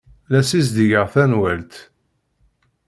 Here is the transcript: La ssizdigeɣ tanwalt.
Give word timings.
La 0.31 0.41
ssizdigeɣ 0.43 1.05
tanwalt. 1.13 1.73